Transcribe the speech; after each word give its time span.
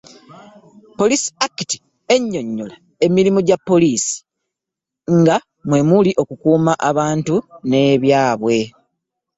Poliisi 0.97 1.29
Act 1.45 1.69
enyonyola 2.15 2.75
emirimu 3.05 3.39
gya 3.47 3.57
poliisi: 3.67 4.17
nga 5.19 5.35
mwemuli 5.67 6.11
okukuuma 6.21 6.73
abantu 6.89 7.35
n’ebyabwe. 7.69 8.57